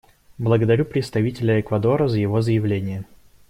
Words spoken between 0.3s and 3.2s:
Благодарю представителя Эквадора за его заявление.